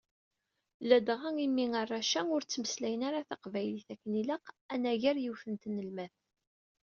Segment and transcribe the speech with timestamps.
[0.87, 6.15] Ladɣa imi arrac-a ur ttmeslayen ara taqbaylit akken ilaq anagar yiwet n tnelmadt.